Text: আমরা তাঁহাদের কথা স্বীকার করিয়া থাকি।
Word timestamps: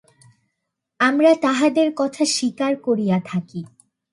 আমরা 0.99 1.31
তাঁহাদের 1.35 1.87
কথা 1.95 2.23
স্বীকার 2.25 2.75
করিয়া 2.75 3.17
থাকি। 3.25 3.61